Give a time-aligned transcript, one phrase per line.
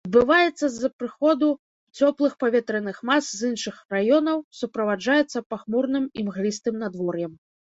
[0.07, 1.49] Адбываецца з-за прыходу
[1.97, 7.33] цёплых паветраных мас з іншых раёнаў, суправаджаецца пахмурным імглістым надвор'ем.